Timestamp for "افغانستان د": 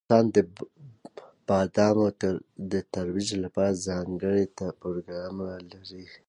0.07-0.37